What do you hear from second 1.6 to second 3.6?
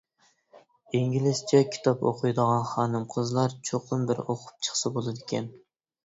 كىتاب ئوقۇيدىغان خانىم-قىزلار